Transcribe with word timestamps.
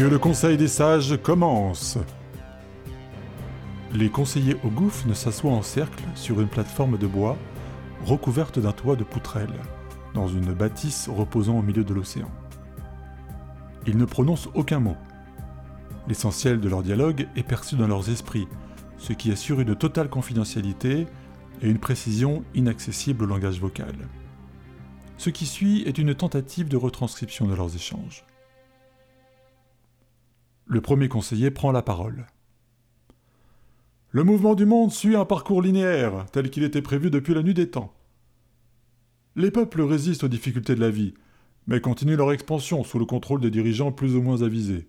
Que 0.00 0.06
le 0.06 0.18
conseil 0.18 0.56
des 0.56 0.66
sages 0.66 1.18
commence 1.22 1.98
Les 3.92 4.08
conseillers 4.08 4.56
au 4.64 4.70
gouffre 4.70 5.06
ne 5.06 5.12
s'assoient 5.12 5.52
en 5.52 5.60
cercle 5.60 6.02
sur 6.14 6.40
une 6.40 6.48
plateforme 6.48 6.96
de 6.96 7.06
bois 7.06 7.36
recouverte 8.06 8.58
d'un 8.58 8.72
toit 8.72 8.96
de 8.96 9.04
poutrelles, 9.04 9.60
dans 10.14 10.26
une 10.26 10.54
bâtisse 10.54 11.10
reposant 11.10 11.58
au 11.58 11.62
milieu 11.62 11.84
de 11.84 11.92
l'océan. 11.92 12.30
Ils 13.86 13.98
ne 13.98 14.06
prononcent 14.06 14.48
aucun 14.54 14.80
mot. 14.80 14.96
L'essentiel 16.08 16.60
de 16.60 16.68
leur 16.70 16.82
dialogue 16.82 17.28
est 17.36 17.42
perçu 17.42 17.76
dans 17.76 17.86
leurs 17.86 18.08
esprits, 18.08 18.48
ce 18.96 19.12
qui 19.12 19.30
assure 19.30 19.60
une 19.60 19.76
totale 19.76 20.08
confidentialité 20.08 21.08
et 21.60 21.68
une 21.68 21.78
précision 21.78 22.42
inaccessible 22.54 23.24
au 23.24 23.26
langage 23.26 23.60
vocal. 23.60 23.94
Ce 25.18 25.28
qui 25.28 25.44
suit 25.44 25.82
est 25.82 25.98
une 25.98 26.14
tentative 26.14 26.68
de 26.68 26.78
retranscription 26.78 27.46
de 27.46 27.54
leurs 27.54 27.76
échanges. 27.76 28.24
Le 30.70 30.80
premier 30.80 31.08
conseiller 31.08 31.50
prend 31.50 31.72
la 31.72 31.82
parole. 31.82 32.26
Le 34.12 34.22
mouvement 34.22 34.54
du 34.54 34.66
monde 34.66 34.92
suit 34.92 35.16
un 35.16 35.24
parcours 35.24 35.62
linéaire, 35.62 36.26
tel 36.30 36.48
qu'il 36.48 36.62
était 36.62 36.80
prévu 36.80 37.10
depuis 37.10 37.34
la 37.34 37.42
nuit 37.42 37.54
des 37.54 37.70
temps. 37.70 37.92
Les 39.34 39.50
peuples 39.50 39.82
résistent 39.82 40.22
aux 40.22 40.28
difficultés 40.28 40.76
de 40.76 40.80
la 40.80 40.90
vie, 40.90 41.14
mais 41.66 41.80
continuent 41.80 42.14
leur 42.14 42.30
expansion 42.30 42.84
sous 42.84 43.00
le 43.00 43.04
contrôle 43.04 43.40
des 43.40 43.50
dirigeants 43.50 43.90
plus 43.90 44.14
ou 44.14 44.22
moins 44.22 44.42
avisés. 44.42 44.86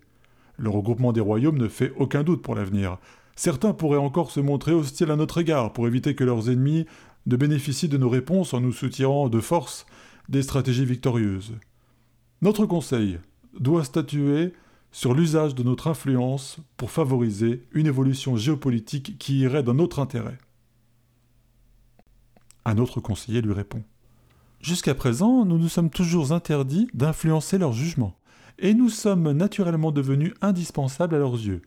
Le 0.56 0.70
regroupement 0.70 1.14
des 1.14 1.20
royaumes 1.20 1.58
ne 1.58 1.68
fait 1.68 1.94
aucun 1.98 2.22
doute 2.22 2.44
pour 2.44 2.54
l'avenir. 2.54 3.00
Certains 3.36 3.74
pourraient 3.74 3.98
encore 3.98 4.30
se 4.30 4.40
montrer 4.40 4.74
hostiles 4.74 5.10
à 5.10 5.16
notre 5.16 5.40
égard 5.40 5.74
pour 5.74 5.88
éviter 5.88 6.14
que 6.14 6.24
leurs 6.24 6.52
ennemis 6.52 6.86
ne 7.26 7.36
bénéficient 7.38 7.90
de 7.90 7.98
nos 7.98 8.10
réponses 8.10 8.54
en 8.54 8.62
nous 8.62 8.72
soutirant 8.72 9.30
de 9.30 9.40
force 9.40 9.88
des 10.30 10.44
stratégies 10.44 10.86
victorieuses. 10.86 11.56
Notre 12.44 12.68
Conseil 12.68 13.18
doit 13.60 13.84
statuer 13.84 14.54
sur 14.92 15.14
l'usage 15.14 15.56
de 15.56 15.64
notre 15.64 15.88
influence 15.88 16.58
pour 16.78 16.92
favoriser 16.92 17.66
une 17.72 17.88
évolution 17.88 18.36
géopolitique 18.36 19.18
qui 19.18 19.40
irait 19.40 19.64
dans 19.64 19.74
notre 19.74 20.00
intérêt. 20.00 20.38
Un 22.66 22.78
autre 22.78 23.00
conseiller 23.00 23.42
lui 23.42 23.54
répond. 23.54 23.84
Jusqu'à 24.60 24.94
présent, 24.94 25.46
nous 25.46 25.58
nous 25.58 25.70
sommes 25.70 25.90
toujours 25.90 26.34
interdits 26.34 26.88
d'influencer 26.94 27.58
leur 27.58 27.74
jugement, 27.74 28.16
et 28.60 28.76
nous 28.76 28.90
sommes 28.90 29.32
naturellement 29.32 29.92
devenus 29.92 30.34
indispensables 30.42 31.16
à 31.16 31.20
leurs 31.20 31.34
yeux. 31.34 31.64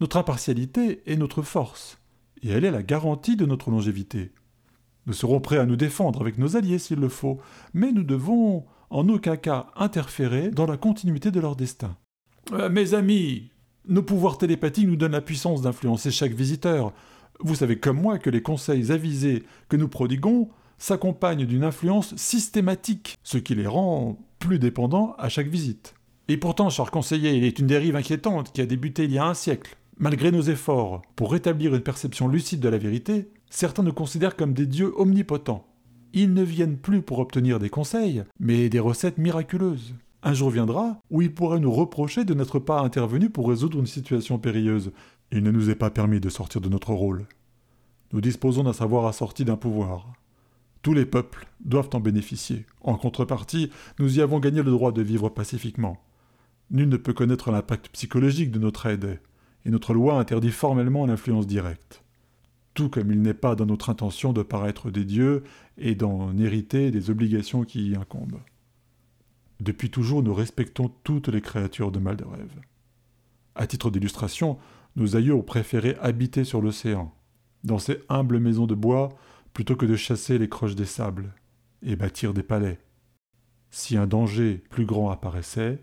Notre 0.00 0.16
impartialité 0.16 1.02
est 1.06 1.16
notre 1.16 1.42
force, 1.42 1.98
et 2.42 2.48
elle 2.48 2.64
est 2.64 2.70
la 2.70 2.82
garantie 2.82 3.36
de 3.36 3.44
notre 3.44 3.70
longévité. 3.70 4.32
Nous 5.06 5.12
serons 5.12 5.40
prêts 5.40 5.58
à 5.58 5.66
nous 5.66 5.76
défendre 5.76 6.22
avec 6.22 6.38
nos 6.38 6.56
alliés 6.56 6.78
s'il 6.78 7.00
le 7.00 7.10
faut, 7.10 7.38
mais 7.74 7.92
nous 7.92 8.04
devons 8.04 8.64
en 8.88 9.08
aucun 9.08 9.36
cas 9.36 9.66
interférer 9.76 10.50
dans 10.50 10.66
la 10.66 10.78
continuité 10.78 11.30
de 11.30 11.40
leur 11.40 11.56
destin. 11.56 11.96
Euh, 12.52 12.68
mes 12.68 12.94
amis, 12.94 13.50
nos 13.88 14.02
pouvoirs 14.02 14.38
télépathiques 14.38 14.86
nous 14.86 14.96
donnent 14.96 15.12
la 15.12 15.20
puissance 15.20 15.62
d'influencer 15.62 16.10
chaque 16.10 16.32
visiteur. 16.32 16.92
Vous 17.40 17.54
savez 17.54 17.78
comme 17.78 18.00
moi 18.00 18.18
que 18.18 18.30
les 18.30 18.42
conseils 18.42 18.92
avisés 18.92 19.44
que 19.68 19.76
nous 19.76 19.88
prodiguons 19.88 20.48
s'accompagnent 20.78 21.46
d'une 21.46 21.64
influence 21.64 22.14
systématique, 22.16 23.16
ce 23.22 23.38
qui 23.38 23.54
les 23.54 23.66
rend 23.66 24.18
plus 24.38 24.58
dépendants 24.58 25.14
à 25.18 25.28
chaque 25.28 25.48
visite. 25.48 25.94
Et 26.28 26.36
pourtant, 26.36 26.70
cher 26.70 26.90
conseiller, 26.90 27.34
il 27.34 27.44
est 27.44 27.58
une 27.58 27.66
dérive 27.66 27.96
inquiétante 27.96 28.52
qui 28.52 28.60
a 28.60 28.66
débuté 28.66 29.04
il 29.04 29.12
y 29.12 29.18
a 29.18 29.26
un 29.26 29.34
siècle. 29.34 29.76
Malgré 29.98 30.32
nos 30.32 30.42
efforts 30.42 31.02
pour 31.16 31.32
rétablir 31.32 31.74
une 31.74 31.80
perception 31.80 32.28
lucide 32.28 32.60
de 32.60 32.68
la 32.68 32.78
vérité, 32.78 33.28
certains 33.50 33.82
nous 33.82 33.92
considèrent 33.92 34.36
comme 34.36 34.54
des 34.54 34.66
dieux 34.66 34.92
omnipotents. 34.96 35.66
Ils 36.12 36.32
ne 36.32 36.42
viennent 36.42 36.78
plus 36.78 37.02
pour 37.02 37.18
obtenir 37.18 37.58
des 37.58 37.70
conseils, 37.70 38.24
mais 38.40 38.68
des 38.68 38.80
recettes 38.80 39.18
miraculeuses. 39.18 39.94
Un 40.26 40.32
jour 40.32 40.48
viendra 40.48 41.02
où 41.10 41.20
ils 41.20 41.34
pourraient 41.34 41.60
nous 41.60 41.70
reprocher 41.70 42.24
de 42.24 42.32
n'être 42.32 42.58
pas 42.58 42.80
intervenus 42.80 43.30
pour 43.30 43.46
résoudre 43.46 43.78
une 43.78 43.86
situation 43.86 44.38
périlleuse. 44.38 44.90
Il 45.30 45.42
ne 45.42 45.50
nous 45.50 45.68
est 45.68 45.74
pas 45.74 45.90
permis 45.90 46.18
de 46.18 46.30
sortir 46.30 46.62
de 46.62 46.70
notre 46.70 46.94
rôle. 46.94 47.26
Nous 48.14 48.22
disposons 48.22 48.62
d'un 48.62 48.72
savoir 48.72 49.04
assorti 49.04 49.44
d'un 49.44 49.58
pouvoir. 49.58 50.14
Tous 50.80 50.94
les 50.94 51.04
peuples 51.04 51.46
doivent 51.62 51.90
en 51.92 52.00
bénéficier. 52.00 52.64
En 52.80 52.96
contrepartie, 52.96 53.70
nous 53.98 54.18
y 54.18 54.22
avons 54.22 54.40
gagné 54.40 54.62
le 54.62 54.70
droit 54.70 54.92
de 54.92 55.02
vivre 55.02 55.28
pacifiquement. 55.28 56.02
Nul 56.70 56.88
ne 56.88 56.96
peut 56.96 57.12
connaître 57.12 57.50
l'impact 57.50 57.90
psychologique 57.90 58.50
de 58.50 58.58
notre 58.58 58.86
aide, 58.86 59.20
et 59.66 59.70
notre 59.70 59.92
loi 59.92 60.18
interdit 60.18 60.52
formellement 60.52 61.04
l'influence 61.04 61.46
directe. 61.46 62.02
Tout 62.72 62.88
comme 62.88 63.12
il 63.12 63.20
n'est 63.20 63.34
pas 63.34 63.56
dans 63.56 63.66
notre 63.66 63.90
intention 63.90 64.32
de 64.32 64.42
paraître 64.42 64.90
des 64.90 65.04
dieux 65.04 65.42
et 65.76 65.94
d'en 65.94 66.34
hériter 66.38 66.90
des 66.90 67.10
obligations 67.10 67.64
qui 67.64 67.90
y 67.90 67.94
incombent. 67.94 68.40
Depuis 69.64 69.90
toujours, 69.90 70.22
nous 70.22 70.34
respectons 70.34 70.90
toutes 71.04 71.28
les 71.28 71.40
créatures 71.40 71.90
de 71.90 71.98
mal 71.98 72.16
de 72.16 72.24
rêve. 72.24 72.60
À 73.54 73.66
titre 73.66 73.90
d'illustration, 73.90 74.58
nos 74.94 75.16
aïeux 75.16 75.34
ont 75.34 75.42
préféré 75.42 75.96
habiter 76.02 76.44
sur 76.44 76.60
l'océan, 76.60 77.14
dans 77.62 77.78
ces 77.78 78.02
humbles 78.10 78.40
maisons 78.40 78.66
de 78.66 78.74
bois, 78.74 79.08
plutôt 79.54 79.74
que 79.74 79.86
de 79.86 79.96
chasser 79.96 80.36
les 80.36 80.50
croches 80.50 80.74
des 80.74 80.84
sables 80.84 81.32
et 81.82 81.96
bâtir 81.96 82.34
des 82.34 82.42
palais. 82.42 82.78
Si 83.70 83.96
un 83.96 84.06
danger 84.06 84.62
plus 84.68 84.84
grand 84.84 85.08
apparaissait, 85.08 85.82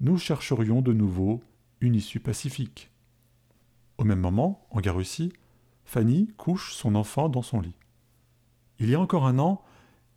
nous 0.00 0.16
chercherions 0.16 0.80
de 0.80 0.94
nouveau 0.94 1.42
une 1.82 1.96
issue 1.96 2.20
pacifique. 2.20 2.90
Au 3.98 4.04
même 4.04 4.20
moment, 4.20 4.66
en 4.70 4.80
Garussie, 4.80 5.34
Fanny 5.84 6.32
couche 6.38 6.72
son 6.72 6.94
enfant 6.94 7.28
dans 7.28 7.42
son 7.42 7.60
lit. 7.60 7.76
Il 8.78 8.88
y 8.88 8.94
a 8.94 9.00
encore 9.00 9.26
un 9.26 9.38
an, 9.38 9.62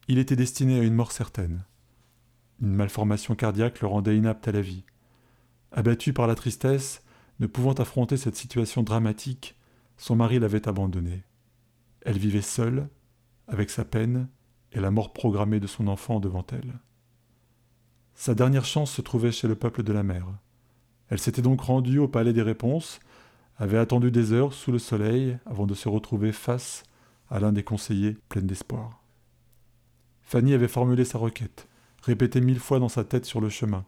il 0.07 0.19
était 0.19 0.37
destiné 0.37 0.79
à 0.79 0.83
une 0.83 0.95
mort 0.95 1.11
certaine. 1.11 1.65
Une 2.63 2.75
malformation 2.75 3.35
cardiaque 3.35 3.81
le 3.81 3.87
rendait 3.87 4.15
inapte 4.15 4.47
à 4.47 4.53
la 4.53 4.61
vie. 4.61 4.85
Abattu 5.73 6.13
par 6.13 6.27
la 6.27 6.35
tristesse, 6.35 7.03
ne 7.41 7.45
pouvant 7.45 7.73
affronter 7.73 8.15
cette 8.15 8.37
situation 8.37 8.83
dramatique, 8.83 9.57
son 9.97 10.15
mari 10.15 10.39
l'avait 10.39 10.69
abandonnée. 10.69 11.23
Elle 12.03 12.17
vivait 12.17 12.41
seule, 12.41 12.87
avec 13.49 13.69
sa 13.69 13.83
peine 13.83 14.29
et 14.71 14.79
la 14.79 14.91
mort 14.91 15.11
programmée 15.11 15.59
de 15.59 15.67
son 15.67 15.89
enfant 15.89 16.21
devant 16.21 16.45
elle. 16.53 16.79
Sa 18.15 18.33
dernière 18.33 18.63
chance 18.63 18.93
se 18.93 19.01
trouvait 19.01 19.33
chez 19.33 19.49
le 19.49 19.55
peuple 19.55 19.83
de 19.83 19.91
la 19.91 20.03
mer. 20.03 20.25
Elle 21.09 21.19
s'était 21.19 21.41
donc 21.41 21.59
rendue 21.59 21.99
au 21.99 22.07
palais 22.07 22.31
des 22.31 22.41
réponses, 22.41 23.01
avait 23.57 23.77
attendu 23.77 24.09
des 24.09 24.31
heures 24.31 24.53
sous 24.53 24.71
le 24.71 24.79
soleil 24.79 25.37
avant 25.45 25.67
de 25.67 25.73
se 25.73 25.89
retrouver 25.89 26.31
face 26.31 26.83
à 27.29 27.41
l'un 27.41 27.51
des 27.51 27.63
conseillers 27.63 28.15
pleine 28.29 28.47
d'espoir. 28.47 29.03
Fanny 30.21 30.53
avait 30.53 30.69
formulé 30.69 31.03
sa 31.03 31.17
requête 31.17 31.67
répété 32.03 32.41
mille 32.41 32.59
fois 32.59 32.79
dans 32.79 32.89
sa 32.89 33.05
tête 33.05 33.25
sur 33.25 33.39
le 33.39 33.49
chemin. 33.49 33.85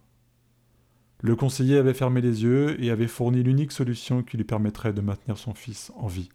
Le 1.21 1.35
conseiller 1.35 1.77
avait 1.77 1.93
fermé 1.93 2.21
les 2.21 2.43
yeux 2.43 2.81
et 2.81 2.89
avait 2.89 3.07
fourni 3.07 3.43
l'unique 3.43 3.73
solution 3.73 4.23
qui 4.23 4.37
lui 4.37 4.45
permettrait 4.45 4.93
de 4.93 5.01
maintenir 5.01 5.37
son 5.37 5.53
fils 5.53 5.91
en 5.95 6.07
vie. 6.07 6.29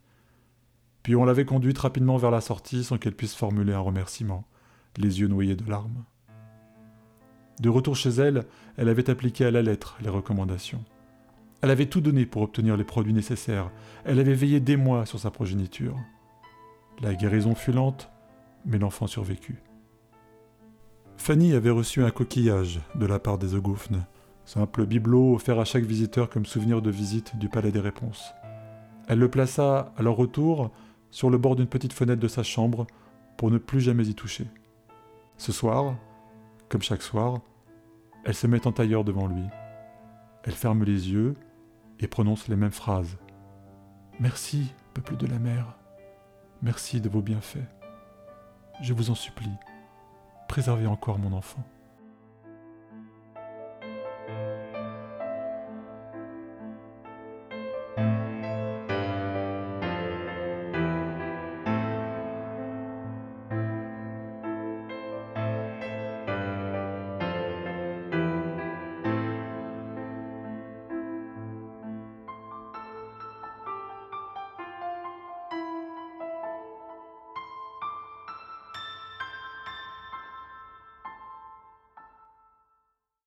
Puis 1.02 1.16
on 1.16 1.24
l'avait 1.24 1.46
conduite 1.46 1.78
rapidement 1.78 2.18
vers 2.18 2.30
la 2.30 2.42
sortie 2.42 2.84
sans 2.84 2.98
qu'elle 2.98 3.14
puisse 3.14 3.34
formuler 3.34 3.72
un 3.72 3.80
remerciement, 3.80 4.46
les 4.98 5.20
yeux 5.20 5.28
noyés 5.28 5.56
de 5.56 5.68
larmes. 5.68 6.04
De 7.60 7.70
retour 7.70 7.96
chez 7.96 8.10
elle, 8.10 8.44
elle 8.76 8.88
avait 8.88 9.08
appliqué 9.08 9.46
à 9.46 9.50
la 9.50 9.62
lettre 9.62 9.96
les 10.02 10.10
recommandations. 10.10 10.84
Elle 11.62 11.70
avait 11.70 11.86
tout 11.86 12.00
donné 12.00 12.26
pour 12.26 12.42
obtenir 12.42 12.76
les 12.76 12.84
produits 12.84 13.14
nécessaires. 13.14 13.70
Elle 14.04 14.18
avait 14.18 14.34
veillé 14.34 14.60
des 14.60 14.76
mois 14.76 15.06
sur 15.06 15.18
sa 15.18 15.30
progéniture. 15.30 15.96
La 17.00 17.14
guérison 17.14 17.54
fut 17.54 17.72
lente, 17.72 18.10
mais 18.66 18.78
l'enfant 18.78 19.06
survécut. 19.06 19.62
Fanny 21.20 21.52
avait 21.52 21.68
reçu 21.68 22.02
un 22.02 22.10
coquillage 22.10 22.80
de 22.94 23.04
la 23.04 23.18
part 23.18 23.36
des 23.36 23.54
Ogoufnes, 23.54 24.06
simple 24.46 24.86
bibelot 24.86 25.34
offert 25.34 25.60
à 25.60 25.66
chaque 25.66 25.84
visiteur 25.84 26.30
comme 26.30 26.46
souvenir 26.46 26.80
de 26.80 26.90
visite 26.90 27.36
du 27.36 27.50
Palais 27.50 27.70
des 27.70 27.78
Réponses. 27.78 28.32
Elle 29.06 29.18
le 29.18 29.30
plaça 29.30 29.92
à 29.98 30.02
leur 30.02 30.16
retour 30.16 30.70
sur 31.10 31.28
le 31.28 31.36
bord 31.36 31.56
d'une 31.56 31.66
petite 31.66 31.92
fenêtre 31.92 32.22
de 32.22 32.26
sa 32.26 32.42
chambre 32.42 32.86
pour 33.36 33.50
ne 33.50 33.58
plus 33.58 33.82
jamais 33.82 34.06
y 34.06 34.14
toucher. 34.14 34.46
Ce 35.36 35.52
soir, 35.52 35.94
comme 36.70 36.82
chaque 36.82 37.02
soir, 37.02 37.42
elle 38.24 38.34
se 38.34 38.46
met 38.46 38.66
en 38.66 38.72
tailleur 38.72 39.04
devant 39.04 39.26
lui. 39.26 39.44
Elle 40.44 40.54
ferme 40.54 40.84
les 40.84 41.10
yeux 41.12 41.34
et 42.00 42.08
prononce 42.08 42.48
les 42.48 42.56
mêmes 42.56 42.70
phrases. 42.70 43.18
Merci, 44.20 44.72
peuple 44.94 45.18
de 45.18 45.26
la 45.26 45.38
mer. 45.38 45.76
Merci 46.62 46.98
de 46.98 47.10
vos 47.10 47.20
bienfaits. 47.20 47.68
Je 48.80 48.94
vous 48.94 49.10
en 49.10 49.14
supplie 49.14 49.52
préservez 50.50 50.88
encore 50.88 51.16
mon 51.20 51.32
enfant. 51.32 51.62